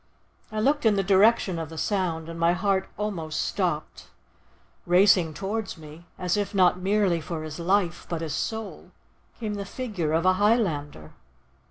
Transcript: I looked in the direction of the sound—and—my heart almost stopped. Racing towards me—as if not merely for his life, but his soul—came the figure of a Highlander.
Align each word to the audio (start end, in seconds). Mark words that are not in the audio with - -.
I 0.51 0.59
looked 0.59 0.83
in 0.83 0.95
the 0.95 1.03
direction 1.03 1.59
of 1.59 1.69
the 1.69 1.77
sound—and—my 1.77 2.53
heart 2.53 2.89
almost 2.97 3.39
stopped. 3.39 4.07
Racing 4.87 5.35
towards 5.35 5.77
me—as 5.77 6.37
if 6.37 6.55
not 6.55 6.79
merely 6.81 7.21
for 7.21 7.43
his 7.43 7.59
life, 7.59 8.07
but 8.09 8.21
his 8.21 8.33
soul—came 8.33 9.53
the 9.53 9.63
figure 9.63 10.13
of 10.13 10.25
a 10.25 10.33
Highlander. 10.33 11.11